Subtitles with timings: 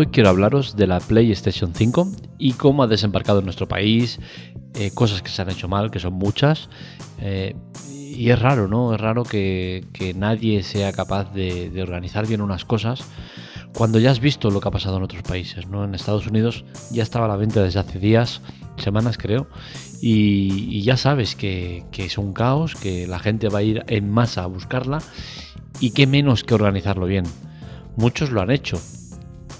[0.00, 4.20] Hoy quiero hablaros de la PlayStation 5 y cómo ha desembarcado en nuestro país,
[4.76, 6.68] eh, cosas que se han hecho mal, que son muchas.
[7.20, 7.56] Eh,
[7.90, 8.94] y es raro, ¿no?
[8.94, 9.84] Es raro que,
[10.14, 13.02] nadie sea capaz de, organizar bien unas cosas
[13.76, 15.82] cuando ya has visto lo que ha pasado en otros países, ¿no?
[15.82, 18.40] En Estados Unidos ya estaba a la venta desde hace días,
[18.76, 19.48] semanas creo,
[20.00, 24.08] y, ya sabes que, que, es un caos, que la gente va a ir en
[24.08, 25.02] masa a buscarla
[25.80, 27.24] y qué menos que organizarlo bien.
[27.96, 28.80] Muchos lo han hecho,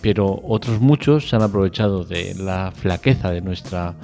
[0.00, 3.94] pero otros muchos se han aprovechado de la flaqueza de, nuestra,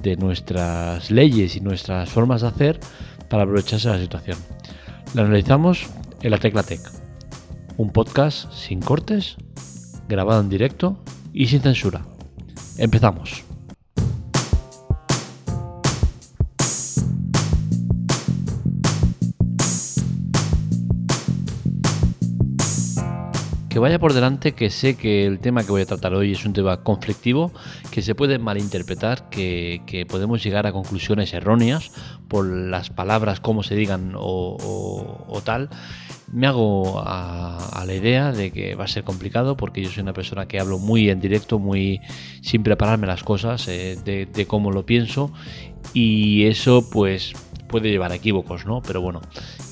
[0.00, 2.80] de nuestras leyes y nuestras formas de hacer
[3.28, 4.38] para aprovecharse de la situación.
[5.14, 5.86] Lo analizamos
[6.22, 6.80] en la Tecla Tech,
[7.76, 9.36] un podcast sin cortes,
[10.08, 10.98] grabado en directo
[11.32, 12.04] y sin censura.
[12.78, 13.49] Empezamos.
[23.70, 26.44] Que vaya por delante que sé que el tema que voy a tratar hoy es
[26.44, 27.52] un tema conflictivo,
[27.92, 31.92] que se puede malinterpretar, que, podemos llegar a conclusiones erróneas
[32.26, 35.70] por las palabras, como se digan o, tal.
[36.32, 40.14] Me hago a, la idea de que va a ser complicado porque yo soy una
[40.14, 42.00] persona que hablo muy en directo, muy
[42.42, 45.32] sin prepararme las cosas, eh, de, de cómo lo pienso
[45.94, 47.34] y eso pues
[47.70, 48.82] puede llevar a equívocos, ¿no?
[48.82, 49.20] Pero bueno,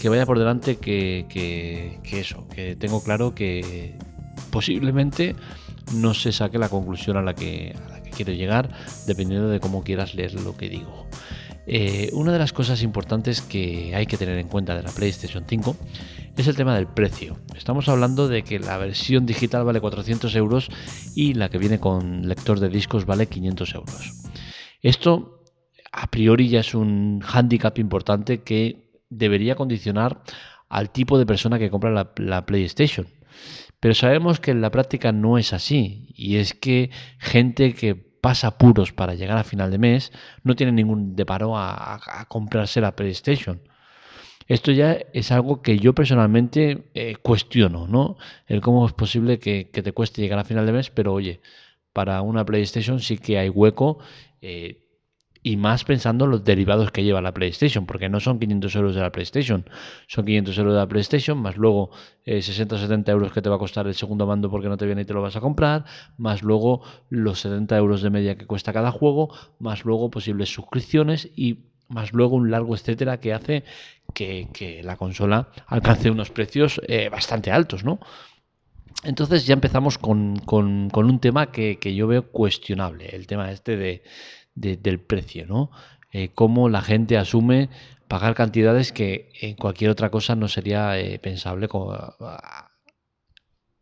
[0.00, 3.94] que vaya por delante que, eso, que tengo claro que
[4.50, 5.34] posiblemente
[5.94, 8.70] no se saque la conclusión a la que, a la que quiero llegar,
[9.06, 11.06] dependiendo de cómo quieras leer lo que digo.
[11.66, 15.44] Eh, una de las cosas importantes que hay que tener en cuenta de la PlayStation
[15.46, 15.76] 5
[16.36, 17.36] es el tema del precio.
[17.56, 20.70] Estamos hablando de que la versión digital vale 400 euros
[21.14, 24.12] y la que viene con lector de discos vale 500 euros.
[24.80, 25.37] Esto
[25.92, 30.22] a priori ya es un hándicap importante que debería condicionar
[30.68, 33.08] al tipo de persona que compra la, PlayStation.
[33.80, 36.06] Pero sabemos que en la práctica no es así.
[36.14, 40.12] Y es que gente que pasa puros para llegar a final de mes
[40.42, 43.62] no tiene ningún deparo a, comprarse la PlayStation.
[44.46, 48.16] Esto ya es algo que yo personalmente eh, cuestiono, ¿no?
[48.46, 51.40] El cómo es posible que, te cueste llegar a final de mes, pero oye,
[51.92, 53.98] para una PlayStation sí que hay hueco.
[54.40, 54.87] Eh,
[55.42, 58.94] y más pensando en los derivados que lleva la PlayStation, porque no son 500 euros
[58.94, 59.64] de la PlayStation,
[60.06, 61.90] son 500 euros de la PlayStation, más luego
[62.24, 64.86] 60 o 70 euros que te va a costar el segundo mando porque no te
[64.86, 65.84] viene y te lo vas a comprar,
[66.16, 71.30] más luego los 70 euros de media que cuesta cada juego, más luego posibles suscripciones
[71.36, 73.64] y más luego un largo etcétera que hace
[74.12, 78.00] que, la consola alcance unos precios eh, bastante altos, ¿no?
[79.04, 84.02] Entonces ya empezamos con, un tema que, que, yo veo cuestionable, el tema este de,
[84.60, 85.70] del precio, ¿no?
[86.10, 87.68] Eh, cómo la gente asume
[88.08, 91.68] pagar cantidades que en cualquier otra cosa no sería eh, pensable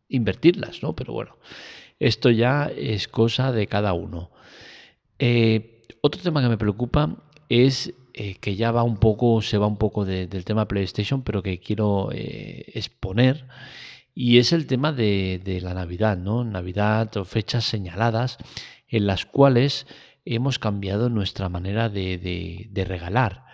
[0.08, 0.96] invertirlas, ¿no?
[0.96, 1.36] Pero bueno,
[2.00, 4.30] esto ya es cosa de cada uno.
[5.20, 7.94] Eh, otro tema que me preocupa es
[8.40, 12.08] que ya va un poco, se va un poco del tema PlayStation, pero que quiero
[12.12, 13.44] exponer.
[14.14, 16.42] Y es el tema de, de, la Navidad, ¿no?
[16.42, 18.38] Navidad o fechas señaladas
[18.88, 19.86] en las cuales
[20.26, 23.44] hemos cambiado nuestra manera de, regalar.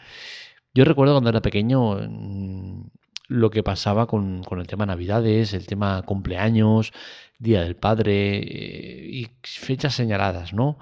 [0.75, 2.87] Yo recuerdo cuando era pequeño mm,
[3.29, 6.93] lo que pasaba con, el tema Navidades, el tema cumpleaños,
[7.39, 10.79] Día del Padre eh, y fechas señaladas, ¿no?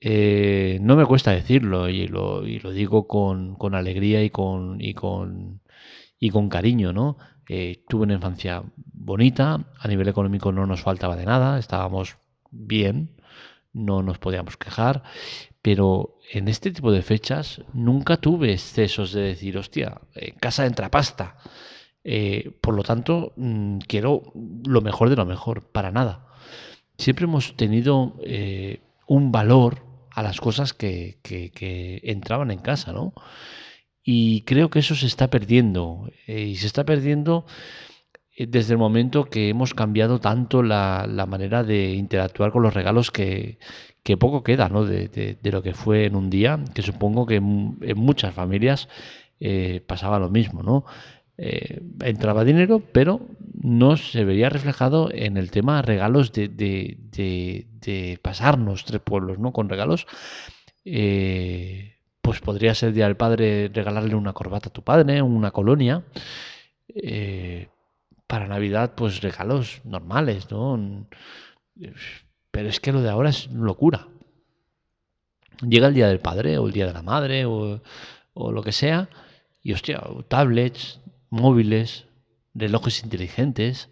[0.00, 4.80] Eh, no me cuesta decirlo y lo, digo con, alegría y con,
[6.50, 7.16] cariño, ¿no?
[7.48, 12.16] Eh, tuve una infancia bonita, a nivel económico no nos faltaba de nada, estábamos
[12.50, 13.10] bien,
[13.72, 15.02] no nos podíamos quejar,
[15.62, 20.90] pero en este tipo de fechas nunca tuve excesos de decir, hostia, en casa entra
[20.90, 21.36] pasta.
[22.04, 24.32] Eh, por lo tanto, mm, quiero
[24.66, 26.26] lo mejor de lo mejor, para nada.
[26.98, 31.18] Siempre hemos tenido eh, un valor a las cosas que,
[32.02, 33.14] entraban en casa, ¿no?
[34.04, 36.10] Y creo que eso se está perdiendo.
[36.26, 37.46] Eh, y se está perdiendo
[38.38, 43.58] desde el momento que hemos cambiado tanto la, manera de interactuar con los regalos que,
[44.18, 44.84] poco queda ¿no?
[44.84, 48.88] de, lo que fue en un día, que supongo que en, muchas familias
[49.40, 50.62] eh, pasaba lo mismo.
[50.62, 50.84] ¿no?
[51.36, 53.20] Eh, entraba dinero, pero
[53.54, 59.52] no se veía reflejado en el tema regalos de, de pasarnos tres pueblos ¿no?
[59.52, 60.06] con regalos.
[62.22, 66.02] pues podría ser el Día del Padre regalarle una corbata a tu padre, una colonia
[68.32, 71.06] para Navidad, pues regalos normales, ¿no?
[72.50, 74.08] Pero es que lo de ahora es locura.
[75.60, 77.82] Llega el día del padre o el día de la madre o,
[78.34, 79.10] lo que sea,
[79.62, 80.98] y hostia, tablets,
[81.28, 82.06] móviles,
[82.54, 83.90] relojes inteligentes,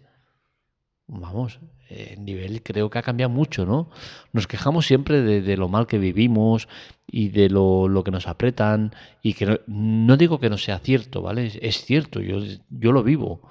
[1.05, 3.91] vamos, el nivel creo que ha cambiado mucho, ¿no?
[4.33, 6.67] Nos quejamos siempre de, lo mal que vivimos
[7.05, 8.91] y de lo, que nos apretan
[9.21, 11.51] y que no, digo que no sea cierto, ¿vale?
[11.61, 12.39] Es, cierto, yo,
[12.71, 13.47] yo lo vivo,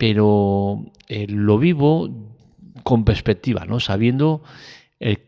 [0.00, 2.08] pero eh, lo vivo
[2.84, 3.80] con perspectiva, ¿no?
[3.80, 4.42] Sabiendo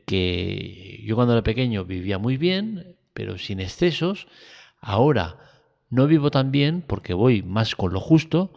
[0.06, 4.28] que yo cuando era pequeño vivía muy bien, pero sin excesos,
[4.80, 5.36] ahora
[5.90, 8.54] no vivo tan bien porque voy más con lo justo,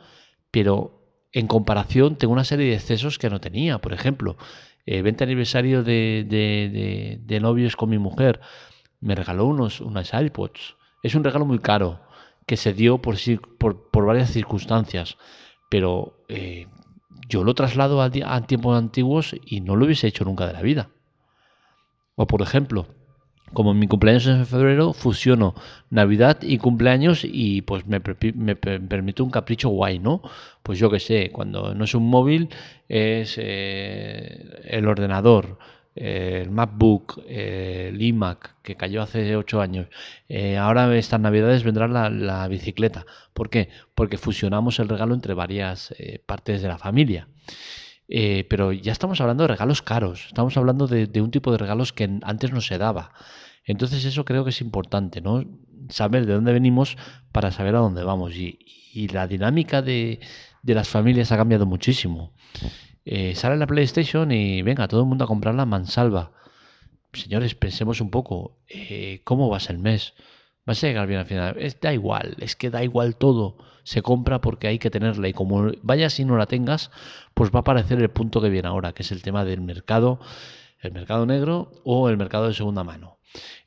[0.52, 1.04] pero
[1.34, 3.80] en comparación tengo una serie de excesos que no tenía.
[3.80, 4.38] Por ejemplo,
[4.86, 8.40] el 20 aniversario de, de, novios con mi mujer,
[9.02, 10.78] me regaló unos, unas iPods.
[11.04, 12.00] Es un regalo muy caro
[12.46, 13.18] que se dio por,
[13.58, 15.18] por, por varias circunstancias,
[15.70, 16.68] pero eh,
[17.28, 20.62] yo lo traslado a, a tiempos antiguos y no lo hubiese hecho nunca de la
[20.62, 20.90] vida.
[22.16, 22.88] O por ejemplo,
[23.54, 25.56] como mi cumpleaños es en febrero, fusiono
[25.90, 28.02] Navidad y cumpleaños y pues me,
[28.36, 30.22] me permite un capricho guay, ¿no?
[30.64, 32.50] Pues yo qué sé, cuando no es un móvil
[32.90, 35.58] es eh, el ordenador,
[35.96, 39.88] el MacBook, el iMac, que cayó hace ocho años.
[40.28, 43.06] Eh, ahora estas navidades vendrá la, bicicleta.
[43.34, 43.70] ¿Por qué?
[43.96, 47.28] Porque fusionamos el regalo entre varias eh, partes de la familia.
[48.08, 51.92] Eh, pero ya estamos hablando de regalos caros, estamos hablando de, un tipo de regalos
[51.92, 53.12] que antes no se daba.
[53.64, 55.44] Entonces eso creo que es importante, ¿no?
[55.90, 56.98] Saber de dónde venimos
[57.32, 58.36] para saber a dónde vamos.
[58.36, 58.60] Y,
[59.12, 60.20] la dinámica de,
[60.64, 62.32] las familias ha cambiado muchísimo.
[63.06, 66.32] Eh, sale la PlayStation y venga, todo el mundo a comprarla mansalva.
[67.14, 70.14] Señores, pensemos un poco, eh, ¿cómo va el mes?
[70.68, 71.56] Va a llegar bien al final.
[71.60, 73.58] Es, da igual, es que da igual todo.
[73.84, 76.90] Se compra porque hay que tenerla y como vaya si no la tengas,
[77.36, 80.20] pues va a aparecer el punto que viene ahora, que es el tema del mercado,
[80.82, 83.20] el mercado negro o el mercado de segunda mano.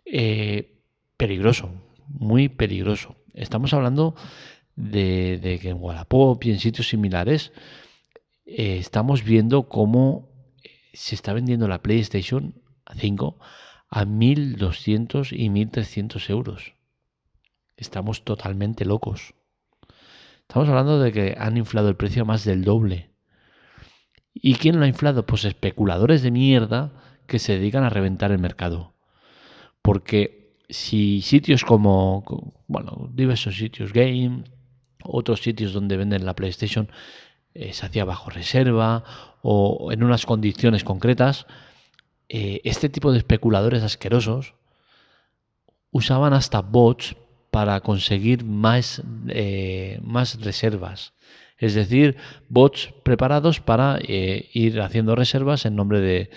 [0.05, 0.83] Eh,
[1.17, 1.71] peligroso,
[2.09, 3.15] muy peligroso.
[3.35, 4.17] Estamos hablando
[4.75, 7.53] de, que en Wallapop y en sitios similares
[8.49, 10.31] eh, estamos viendo cómo
[10.95, 12.55] se está vendiendo la PlayStation
[12.97, 13.39] 5
[13.91, 16.73] a 1.200 y 1.300 euros.
[17.77, 19.35] Estamos totalmente locos.
[20.41, 23.11] Estamos hablando de que han inflado el precio más del doble.
[24.33, 25.27] ¿Y quién lo ha inflado?
[25.27, 26.93] Pues especuladores de mierda
[27.27, 28.95] que se dedican a reventar el mercado.
[29.83, 34.45] Porque si sitios como, bueno, diversos sitios, Game,
[35.05, 36.89] otros sitios donde venden la PlayStation,
[37.55, 39.05] eh, se hacía bajo reserva
[39.43, 41.47] o en unas condiciones concretas,
[42.29, 44.55] eh, este tipo de especuladores asquerosos
[45.91, 47.17] usaban hasta bots
[47.51, 51.15] para conseguir más, eh, más reservas.
[51.57, 52.17] Es decir,
[52.49, 56.31] bots preparados para eh, ir haciendo reservas en nombre de,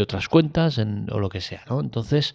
[0.00, 1.64] otras cuentas o lo que sea.
[1.70, 2.34] Entonces,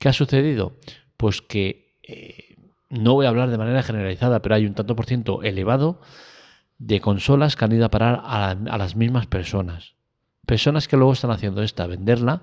[0.00, 0.78] ¿qué ha sucedido?
[1.16, 2.56] Pues que
[2.88, 6.00] no voy a hablar de manera generalizada, pero hay un tanto por ciento elevado
[6.78, 9.94] de consolas que han ido a parar a, las mismas personas.
[10.46, 12.42] Personas que luego están haciendo esta, venderla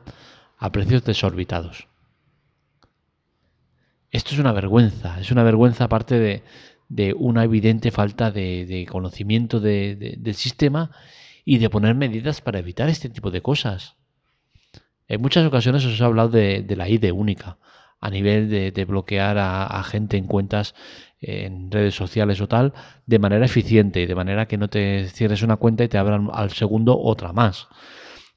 [0.57, 1.87] a precios desorbitados.
[4.11, 6.43] Esto es una vergüenza, es una vergüenza aparte
[6.87, 10.91] de, una evidente falta de, conocimiento del sistema
[11.43, 13.95] y de poner medidas para evitar este tipo de cosas.
[15.07, 17.57] En muchas ocasiones os he hablado de, la ID única,
[17.99, 20.75] a nivel de, bloquear a, gente en cuentas
[21.25, 22.73] en redes sociales o tal,
[23.05, 26.29] de manera eficiente y de manera que no te cierres una cuenta y te abran
[26.33, 27.67] al segundo otra más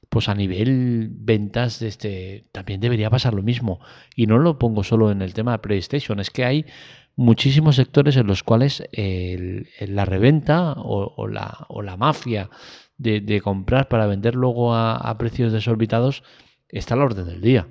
[0.09, 3.79] pues a nivel ventas este, también debería pasar lo mismo.
[4.15, 6.65] Y no lo pongo solo en el tema de PlayStation, es que hay
[7.15, 12.49] muchísimos sectores en los cuales la reventa o, la, o, la, mafia
[12.97, 16.23] de, comprar para vender luego a, precios desorbitados
[16.69, 17.67] está a la orden del día.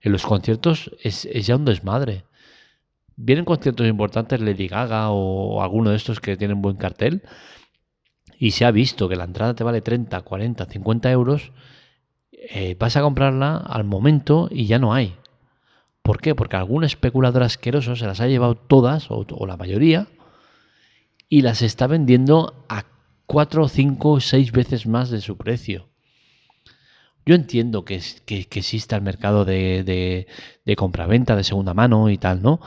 [0.00, 2.24] En los conciertos es, ya un desmadre.
[3.22, 7.22] Vienen conciertos importantes, Lady Gaga o alguno de estos que tienen buen cartel,
[8.38, 11.52] y se ha visto que la entrada te vale 30, 40, 50 euros,
[12.32, 15.16] eh, vas a comprarla al momento y ya no hay.
[16.00, 16.34] ¿Por qué?
[16.34, 20.08] Porque algún especulador asqueroso se las ha llevado todas, o, la mayoría,
[21.28, 22.86] y las está vendiendo a
[23.26, 25.90] 4, 5, 6 veces más de su precio.
[27.26, 30.26] Yo entiendo que, que, exista el mercado de, de,
[30.64, 32.60] de compraventa de segunda mano y tal, ¿no?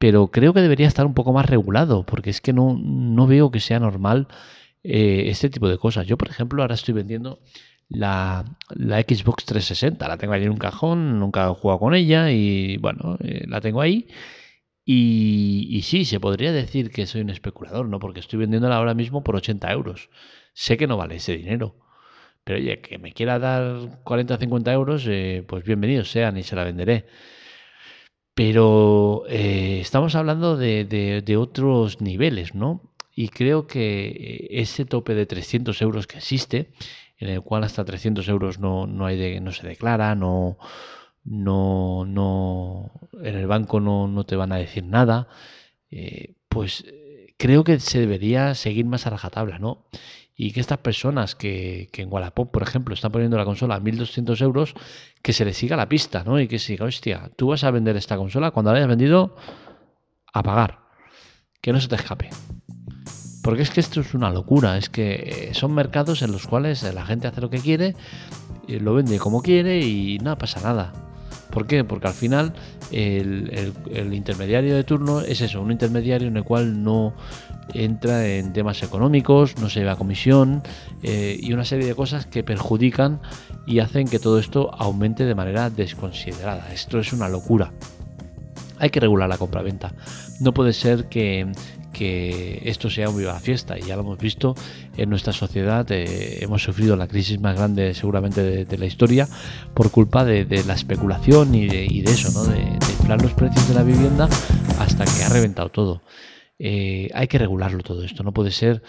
[0.00, 3.50] Pero creo que debería estar un poco más regulado, porque es que no, no veo
[3.50, 4.28] que sea normal
[4.82, 6.06] eh, este tipo de cosas.
[6.06, 7.38] Yo, por ejemplo, ahora estoy vendiendo
[7.90, 10.08] la, Xbox 360.
[10.08, 13.60] La tengo ahí en un cajón, nunca he jugado con ella y bueno, eh, la
[13.60, 14.08] tengo ahí.
[14.86, 17.98] Y, y, sí, se podría decir que soy un especulador, ¿no?
[17.98, 20.08] Porque estoy vendiéndola ahora mismo por 80 euros.
[20.54, 21.76] Sé que no vale ese dinero.
[22.44, 26.42] Pero oye, que me quiera dar 40 o 50 euros, eh, pues bienvenidos sean y
[26.42, 27.04] se la venderé.
[28.42, 32.80] Pero estamos hablando de, otros niveles, ¿no?
[33.14, 36.70] y creo que eh, ese tope de 300 euros que existe,
[37.18, 40.56] en el cual hasta 300 euros no, no, hay de, no se declara, no,
[41.22, 42.90] no, no,
[43.22, 45.28] en el banco no, te van a decir nada,
[45.90, 49.84] eh, pues eh, creo que se debería seguir más a rajatabla, ¿no?
[50.42, 53.78] Y que estas personas que, que en Wallapop, por ejemplo, están poniendo la consola a
[53.78, 54.72] 1.200 euros,
[55.20, 56.40] que se les siga la pista, ¿no?
[56.40, 59.36] Y que se diga, hostia, tú vas a vender esta consola cuando la hayas vendido
[60.32, 60.78] a pagar.
[61.60, 62.30] Que no se te escape.
[63.42, 66.82] Porque es que esto es una locura, es que eh, son mercados en los cuales
[66.84, 67.94] la gente hace lo que quiere,
[68.66, 71.09] lo vende como quiere y no pasa nada.
[71.50, 71.84] ¿Por qué?
[71.84, 72.52] Porque al final
[72.92, 73.72] el,
[74.12, 77.14] intermediario de turno es eso, un intermediario en el cual no
[77.74, 80.62] entra en temas económicos, no se lleva comisión
[81.02, 83.20] eh, y una serie de cosas que perjudican
[83.66, 86.72] y hacen que todo esto aumente de manera desconsiderada.
[86.72, 87.72] Esto es una locura.
[88.80, 89.94] Hay que regular la compraventa.
[90.40, 91.52] No puede ser que,
[91.92, 94.54] que esto sea un viva fiesta y ya lo hemos visto
[94.96, 99.28] en nuestra sociedad eh, hemos sufrido la crisis más grande seguramente de, la historia
[99.74, 102.44] por culpa de, la especulación y de, eso ¿no?
[102.50, 104.28] de, inflar los precios de la vivienda
[104.78, 106.02] hasta que ha reventado todo
[106.58, 108.82] eh, hay que regularlo todo esto no puede ser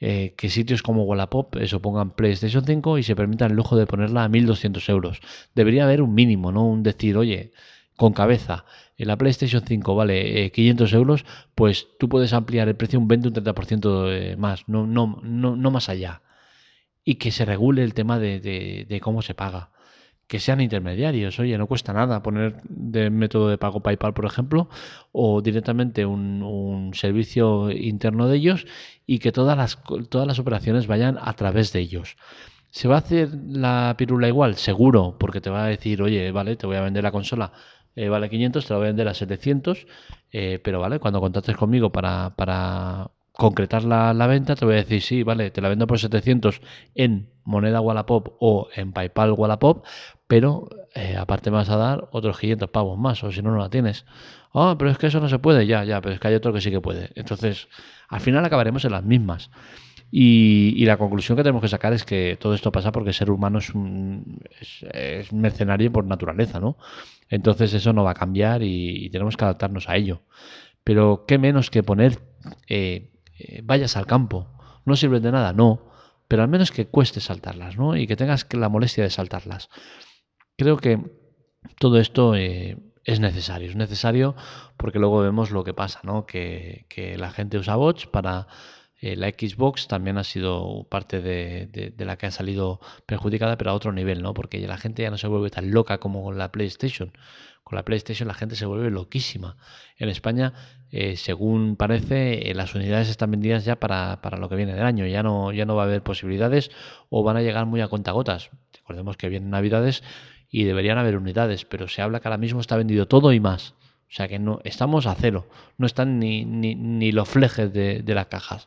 [0.00, 3.86] eh, que sitios como Wallapop eso pongan PlayStation 5 y se permitan el lujo de
[3.86, 5.20] ponerla a 1200 euros
[5.54, 7.52] debería haber un mínimo no un decir oye
[7.98, 8.64] con cabeza
[9.04, 11.24] la PlayStation 5 vale 500 eh, euros,
[11.54, 15.20] pues tú puedes ampliar el precio un 20 o un 30% eh, más, no, no,
[15.22, 16.22] no, no, más allá.
[17.04, 19.70] Y que se regule el tema de, cómo se paga.
[20.26, 24.68] Que sean intermediarios, oye, no cuesta nada poner de método de pago PayPal, por ejemplo,
[25.10, 28.66] o directamente un, un servicio interno de ellos
[29.06, 29.78] y que todas las,
[30.10, 32.16] todas las operaciones vayan a través de ellos.
[32.70, 34.56] ¿Se va a hacer la pirula igual?
[34.56, 37.52] Seguro, porque te va a decir, oye, vale, te voy a vender la consola
[37.98, 39.88] eh, vale 500, te lo voy a vender a 700,
[40.30, 45.02] eh, pero vale, cuando contactes conmigo para, para concretar la, venta, te voy a decir,
[45.02, 46.60] sí, vale, te la vendo por 700
[46.94, 49.84] en moneda Wallapop o en PayPal Wallapop,
[50.28, 53.58] pero eh, aparte me vas a dar otros 500 pavos más, o si no, no
[53.58, 54.06] la tienes.
[54.54, 56.52] Ah, pero es que eso no se puede, ya, ya, pero es que hay otro
[56.52, 57.10] que sí que puede.
[57.16, 57.66] Entonces,
[58.08, 59.50] al final acabaremos en las mismas.
[60.10, 63.30] Y, la conclusión que tenemos que sacar es que todo esto pasa porque el ser
[63.30, 64.40] humano es, un,
[64.92, 66.78] es, mercenario por naturaleza, ¿no?
[67.28, 70.22] Entonces eso no va a cambiar y, tenemos que adaptarnos a ello.
[70.82, 72.20] Pero qué menos que poner
[72.68, 74.48] eh, eh, vayas al campo.
[74.86, 75.90] No sirve de nada, no.
[76.26, 77.96] Pero al menos que cueste saltarlas, ¿no?
[77.96, 79.68] Y que tengas la molestia de saltarlas.
[80.56, 81.00] Creo que
[81.78, 83.68] todo esto eh, es necesario.
[83.68, 84.34] Es necesario
[84.78, 86.24] porque luego vemos lo que pasa, ¿no?
[86.24, 88.46] Que, que la gente usa bots para
[89.00, 93.74] eh, la Xbox también ha sido parte de, la que ha salido perjudicada, pero a
[93.74, 94.34] otro nivel, ¿no?
[94.34, 97.12] Porque la gente ya no se vuelve tan loca como con la PlayStation.
[97.62, 99.56] Con la PlayStation la gente se vuelve loquísima.
[99.98, 100.52] En España,
[100.90, 105.06] eh, según parece, eh, las unidades están vendidas ya para, lo que viene del año.
[105.06, 106.70] Ya no, ya no va a haber posibilidades
[107.08, 108.50] o van a llegar muy a contagotas.
[108.72, 110.02] Recordemos que vienen Navidades
[110.50, 113.74] y deberían haber unidades, pero se habla que ahora mismo está vendido todo y más.
[114.10, 115.46] O sea que no estamos a cero,
[115.76, 118.66] no están ni, ni, los flejes de, las cajas.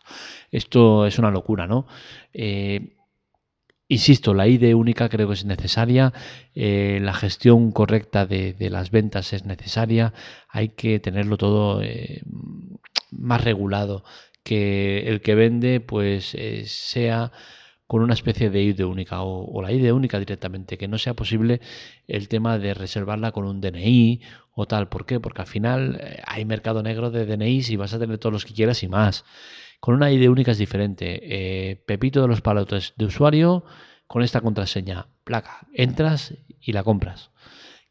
[0.51, 1.87] Esto es una locura, ¿no?
[2.31, 2.95] Eh,
[3.87, 6.13] insisto, la ID única creo que es necesaria,
[6.53, 10.13] eh, la gestión correcta de, las ventas es necesaria,
[10.47, 12.21] hay que tenerlo todo eh,
[13.09, 14.03] más regulado,
[14.43, 17.31] que el que vende pues sea
[17.91, 21.59] con una especie de ID única o, la ID única directamente, que no sea posible
[22.07, 24.21] el tema de reservarla con un DNI
[24.53, 24.87] o tal.
[24.87, 25.19] ¿Por qué?
[25.19, 28.45] Porque al final eh, hay mercado negro de DNIs y vas a tener todos los
[28.45, 29.25] que quieras y más.
[29.81, 31.19] Con una ID única es diferente.
[31.21, 33.65] Eh, Pepito de los palotes de usuario
[34.07, 37.31] con esta contraseña, placa, entras y la compras.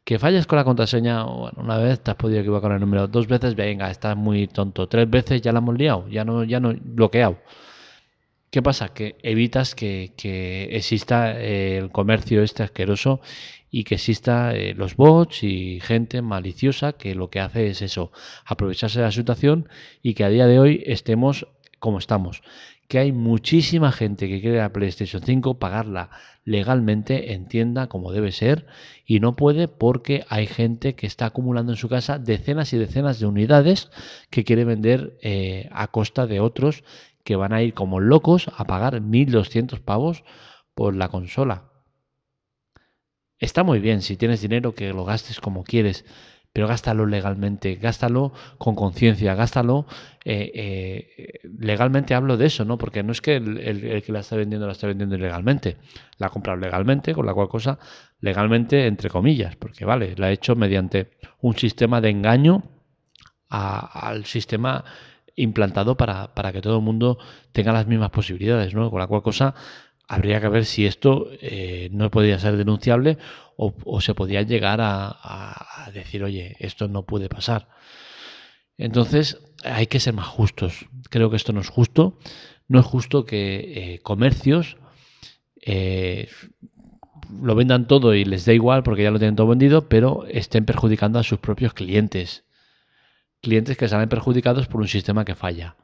[0.03, 3.07] Que falles con la contraseña, bueno, una vez te has podido equivocar con el número,
[3.07, 6.59] dos veces, venga, estás muy tonto, tres veces ya la hemos liado, ya no, ya
[6.59, 7.37] no bloqueado.
[8.51, 8.93] ¿Qué pasa?
[8.93, 10.11] Que evitas que,
[10.71, 13.21] exista eh, el comercio este asqueroso
[13.69, 18.11] y que exista eh, los bots y gente maliciosa que lo que hace es eso,
[18.45, 19.69] aprovecharse de la situación
[20.03, 21.47] y que a día de hoy estemos
[21.79, 22.43] como estamos.
[22.89, 26.09] Que hay muchísima gente que quiere la PlayStation 5 pagarla
[26.43, 28.65] legalmente en tienda como debe ser
[29.05, 33.21] y no puede porque hay gente que está acumulando en su casa decenas y decenas
[33.21, 33.89] de unidades
[34.29, 36.83] que quiere vender eh, a costa de otros
[37.23, 40.23] que van a ir como locos a pagar 1.200 pavos
[40.73, 41.71] por la consola.
[43.39, 46.05] Está muy bien si tienes dinero que lo gastes como quieres,
[46.53, 49.85] pero gástalo legalmente, gástalo con conciencia, gástalo
[50.25, 52.13] eh, eh, legalmente.
[52.13, 52.77] Hablo de eso, ¿no?
[52.77, 55.77] Porque no es que el, que la está vendiendo la está vendiendo ilegalmente,
[56.17, 57.79] la ha comprado legalmente, con la cual cosa
[58.19, 62.63] legalmente entre comillas, porque vale, la ha hecho mediante un sistema de engaño
[63.49, 64.83] al sistema
[65.35, 67.17] implantado para, para, que todo el mundo
[67.51, 68.89] tenga las mismas posibilidades, ¿no?
[68.89, 69.55] Con la cual cosa
[70.11, 73.17] habría que ver si esto eh, no podría ser denunciable
[73.55, 77.69] o, se podría llegar a, decir, oye, esto no puede pasar.
[78.77, 80.87] Entonces hay que ser más justos.
[81.09, 82.17] Creo que esto no es justo.
[82.67, 84.77] No es justo que eh, comercios
[85.61, 86.27] eh,
[87.41, 90.65] lo vendan todo y les dé igual porque ya lo tienen todo vendido, pero estén
[90.65, 92.43] perjudicando a sus propios clientes.
[93.41, 95.75] Clientes que salen perjudicados por un sistema que falla.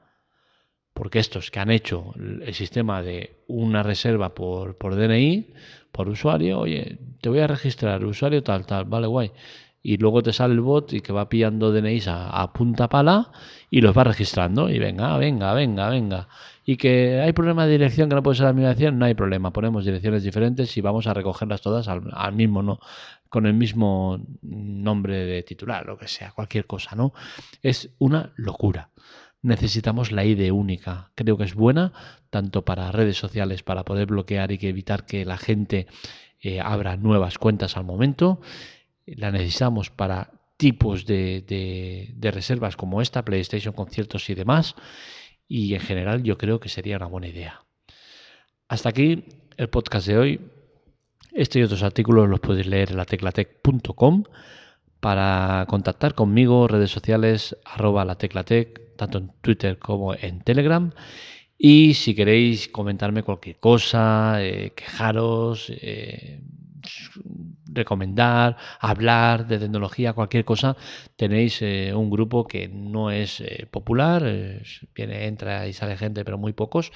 [0.93, 5.53] Porque estos que han hecho el sistema de una reserva por, por DNI,
[5.91, 9.31] por usuario, oye, te voy a registrar, usuario tal, tal, vale, guay.
[9.81, 13.31] Y luego te sale el bot y que va pillando DNIs a, punta pala
[13.69, 14.69] y los va registrando.
[14.69, 16.27] Y venga, venga, venga, venga.
[16.65, 19.13] Y que hay problema de dirección que no puede ser la misma dirección, no hay
[19.13, 19.53] problema.
[19.53, 22.79] Ponemos direcciones diferentes y vamos a recogerlas todas al, al mismo, ¿no?
[23.29, 27.13] Con el mismo nombre de titular, lo que sea, cualquier cosa, ¿no?
[27.62, 28.89] Es una locura
[29.41, 31.12] necesitamos la ID única.
[31.15, 31.93] Creo que es buena
[32.29, 35.88] tanto para redes sociales para poder bloquear y que evitar que la gente
[36.41, 38.41] eh, abra nuevas cuentas al momento.
[39.05, 41.43] La necesitamos para tipos de,
[42.15, 44.75] de, reservas como esta, PlayStation, conciertos y demás.
[45.48, 47.63] Y en general yo creo que sería una buena idea.
[48.67, 50.41] Hasta aquí el podcast de hoy.
[51.38, 54.24] Este y otros artículos los podéis leer en la teclatec.com.
[55.00, 60.91] Para contactar conmigo, redes sociales, arroba la teclatec, tanto en Twitter como en Telegram.
[61.56, 66.41] Y si queréis comentarme cualquier cosa, eh, quejaros, eh,
[67.65, 70.75] recomendar, hablar de tecnología, cualquier cosa,
[71.17, 74.24] tenéis eh, un grupo que no es popular,
[74.96, 76.91] viene, entra y sale gente, pero muy pocos,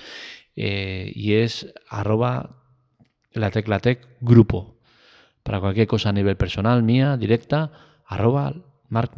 [0.56, 2.61] y es arroba
[3.34, 4.78] la teclatec grupo.
[5.44, 7.72] Para cualquier cosa a nivel personal, mía, directa,
[8.06, 8.54] arroba
[8.90, 9.14] Marc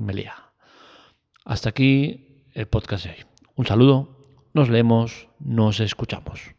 [1.46, 3.26] Hasta aquí el podcast hoy.
[3.56, 4.18] Un saludo,
[4.54, 6.56] nos leemos, nos escuchamos.